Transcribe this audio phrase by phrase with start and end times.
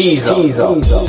[0.00, 0.80] together.
[0.80, 0.99] Teaser.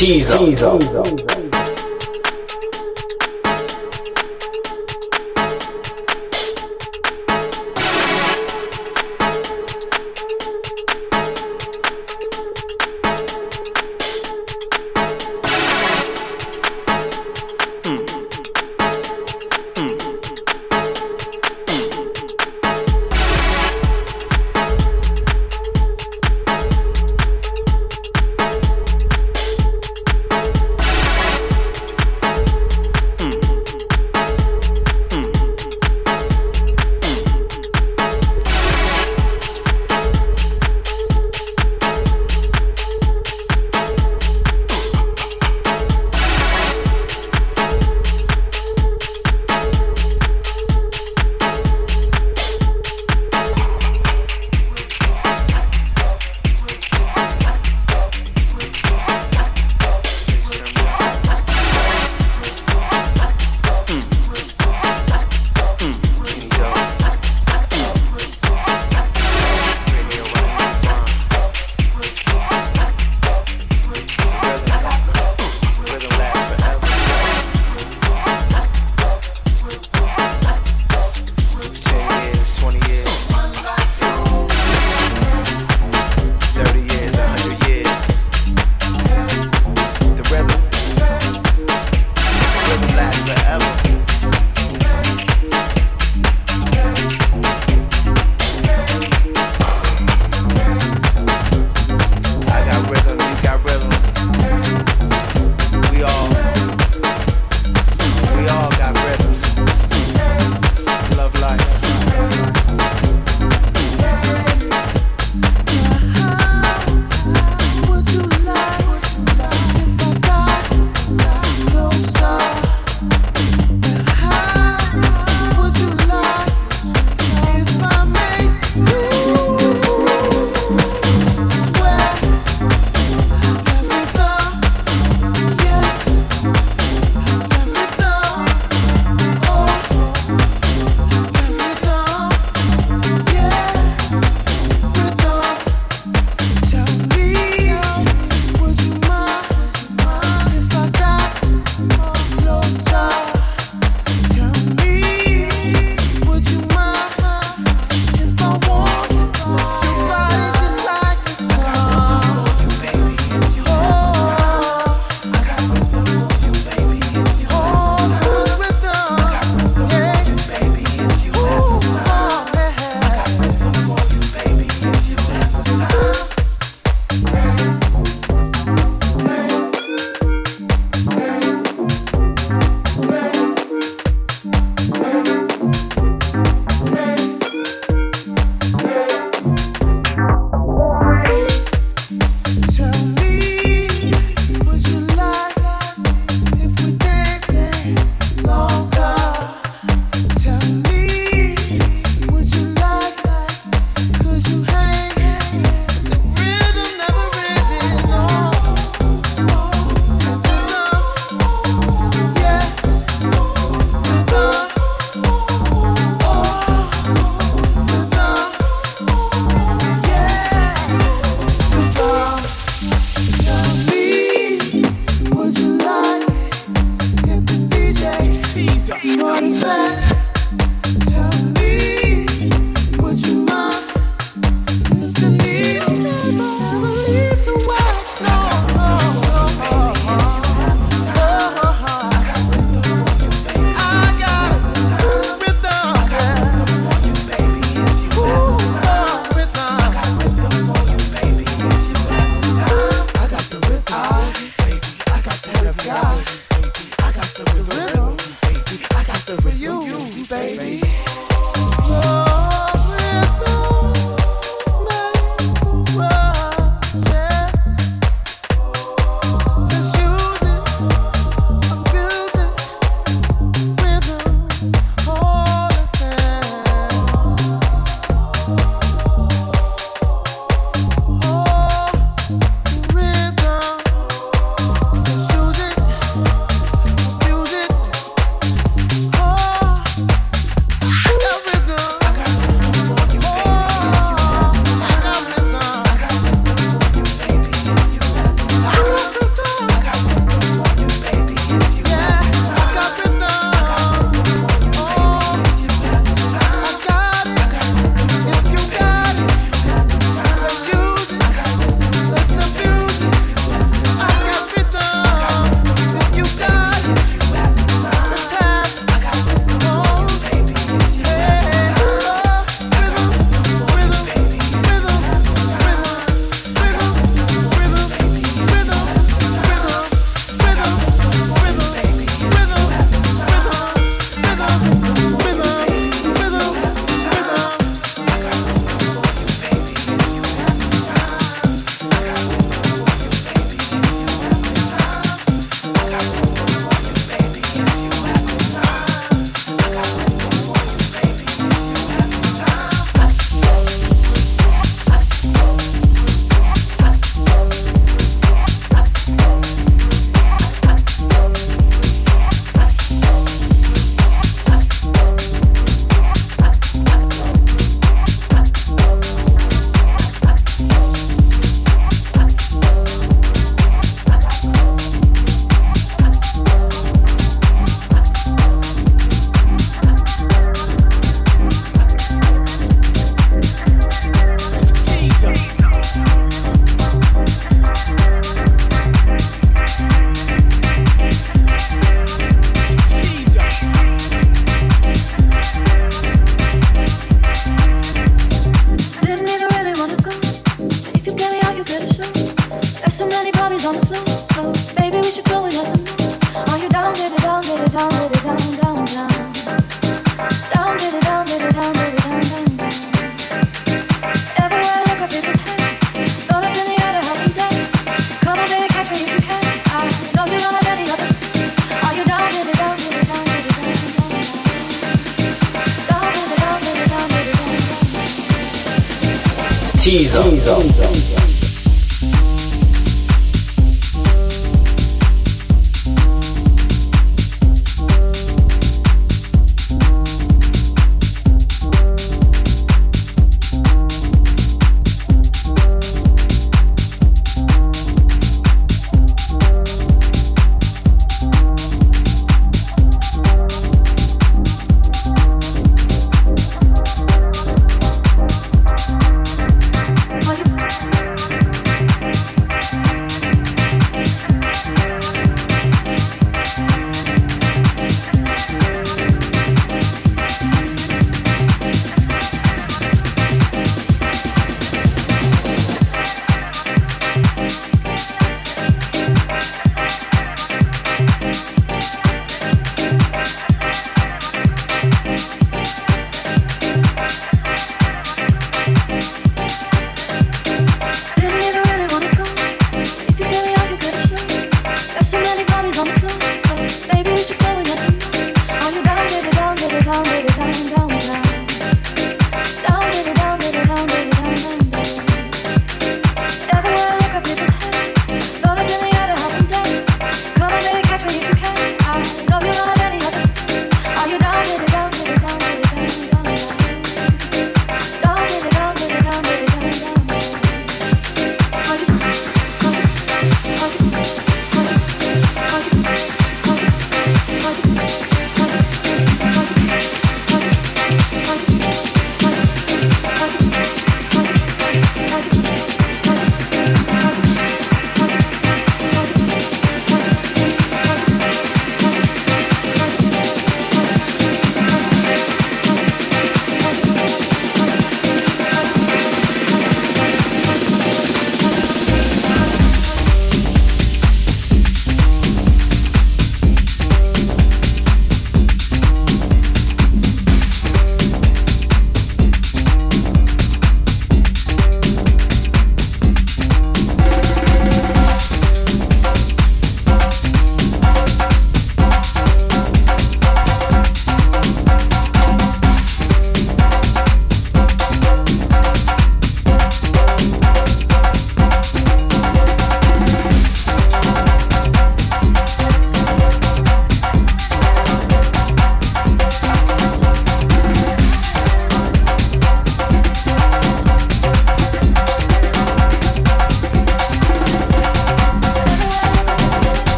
[0.00, 1.19] Teaser.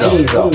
[0.00, 0.32] Teaser.
[0.32, 0.49] Yeah,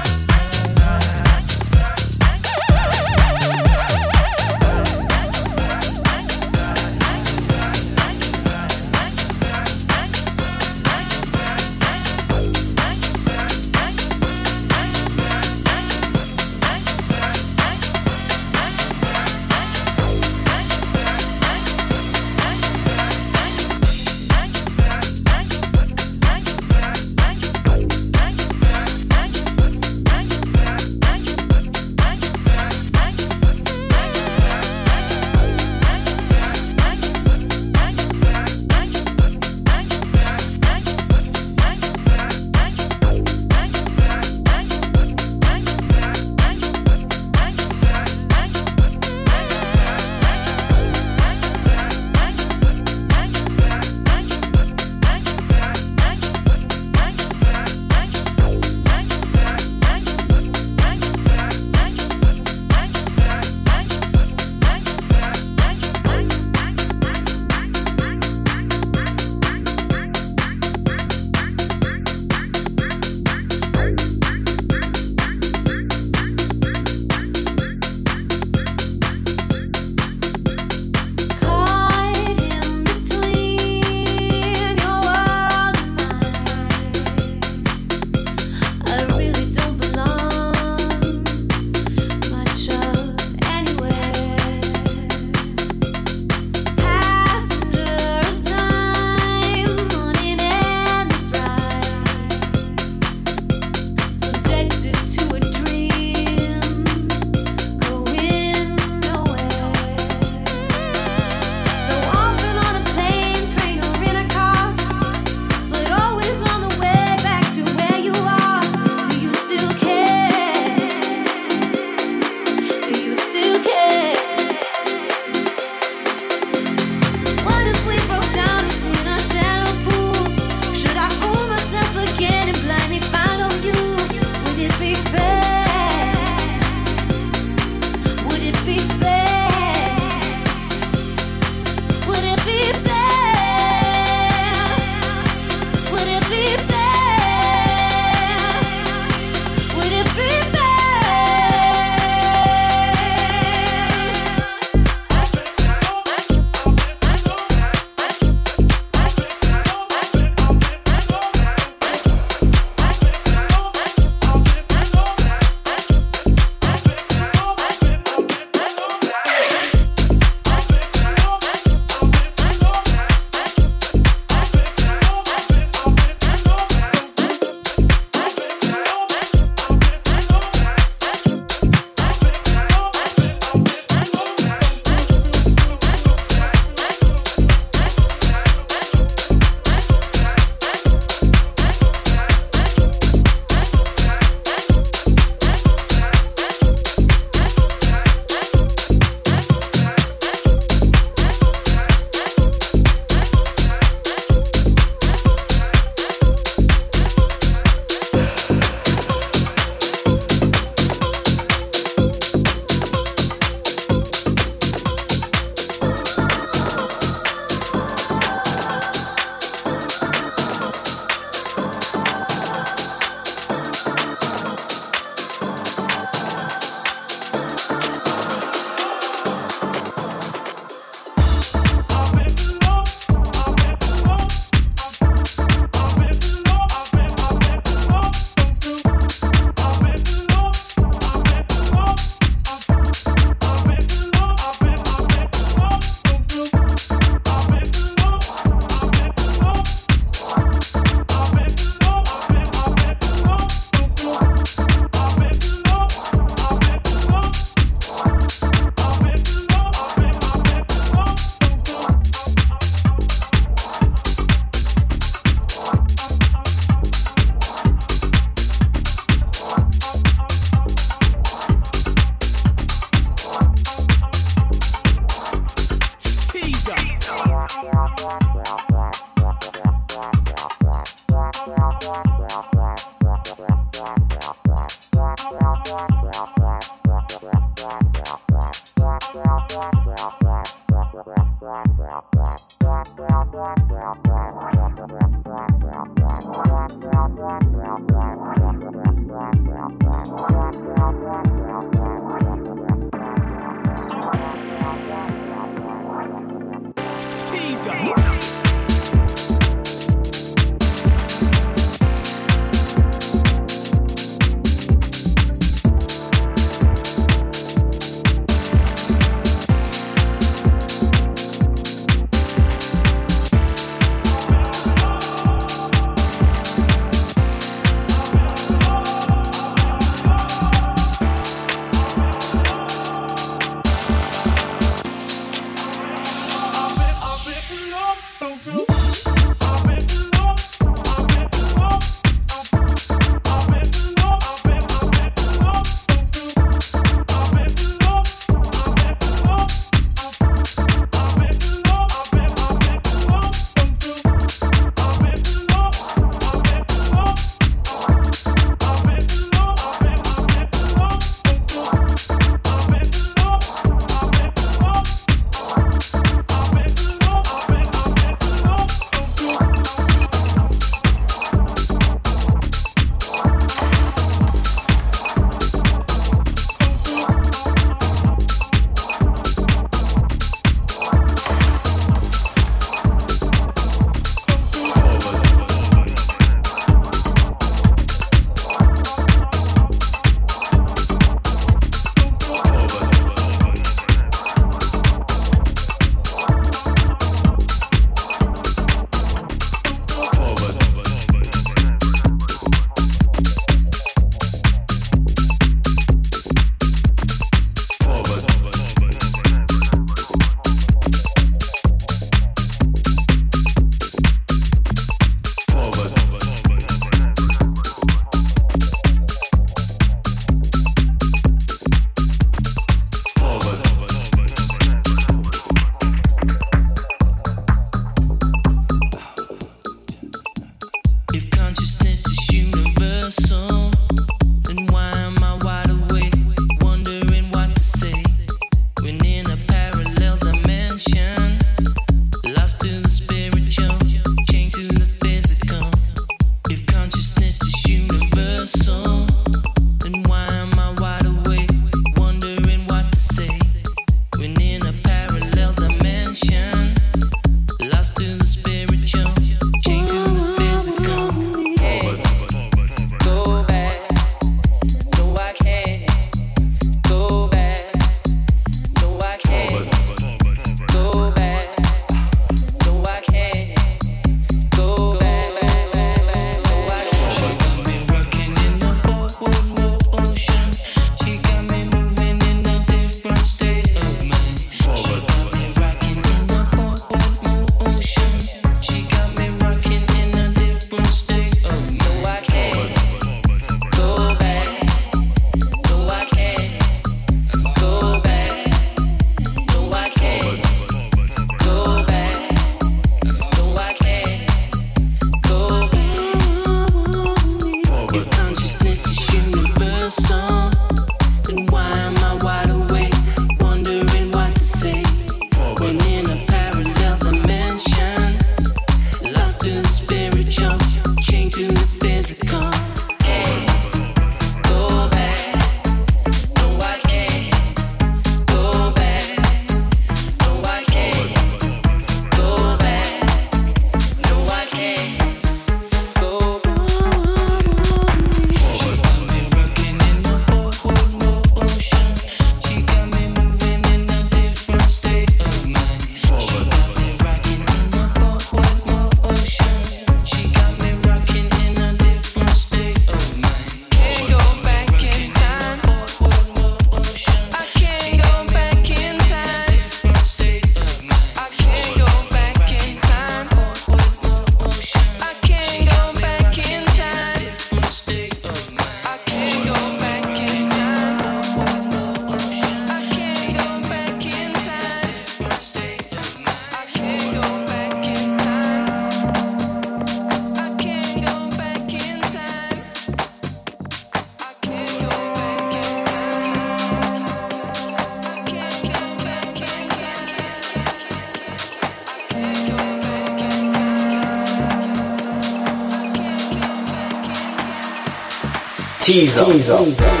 [598.81, 599.25] Teaser.
[599.25, 600.00] until the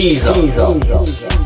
[0.00, 0.24] Cheese.
[0.32, 1.39] Cheese.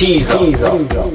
[0.00, 0.38] Teaser.
[0.38, 1.09] Teaser.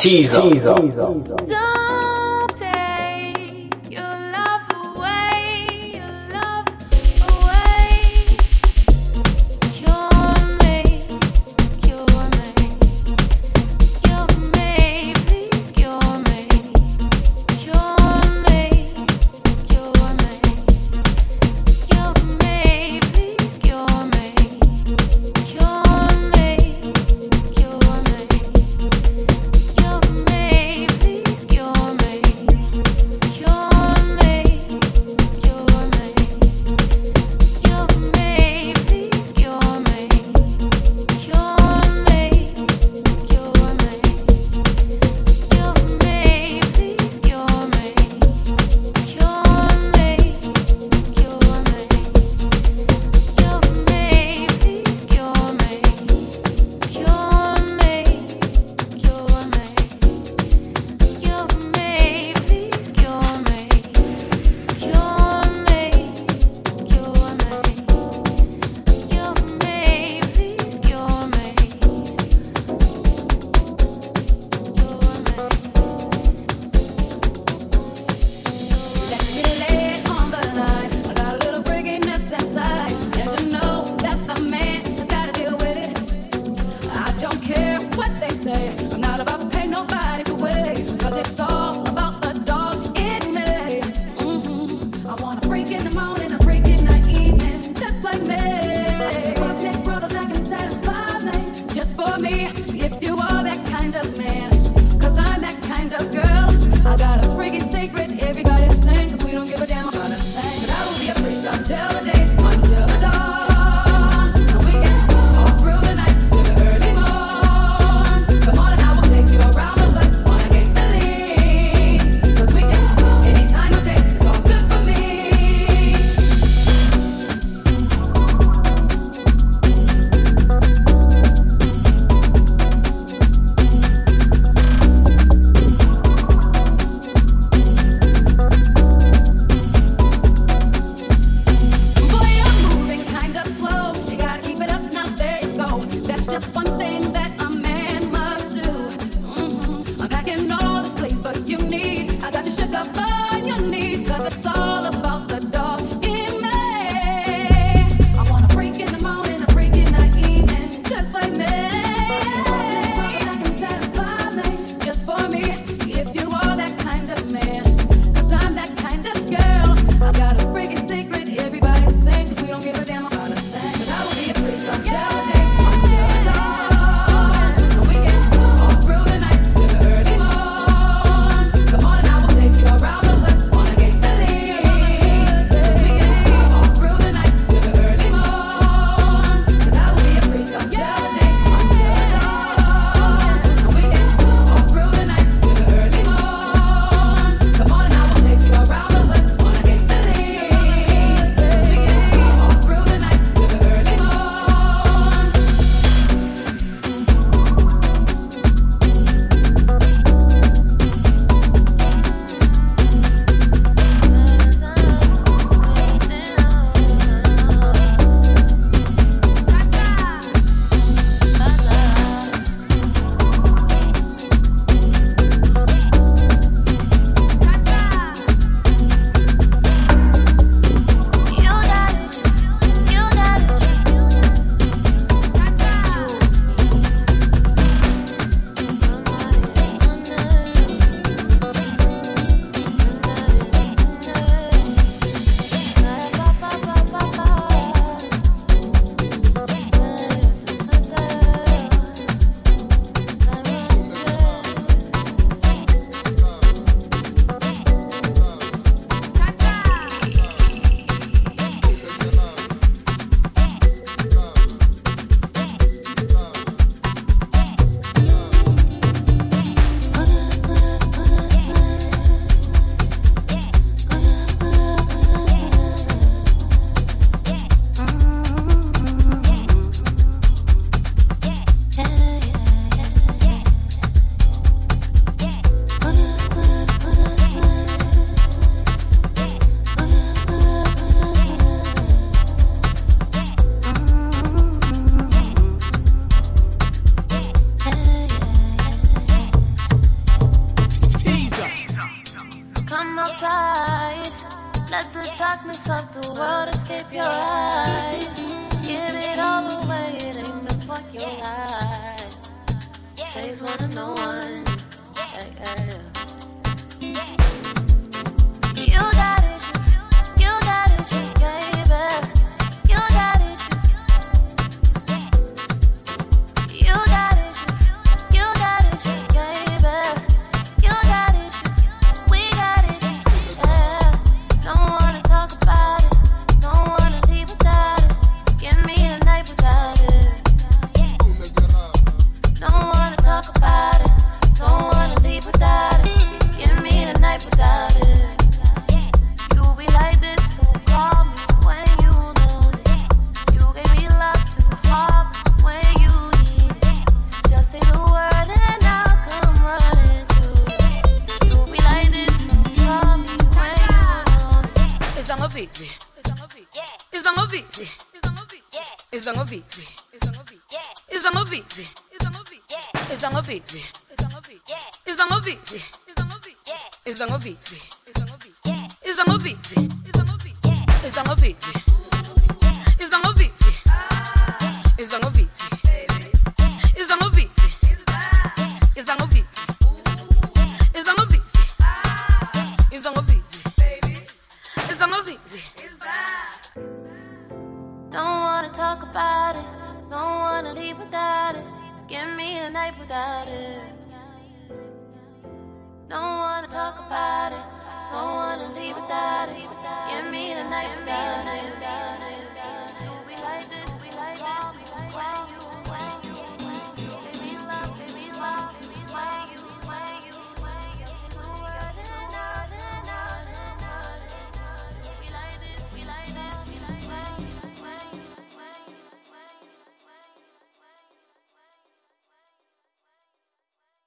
[0.00, 0.40] Teaser.
[0.40, 1.79] Don't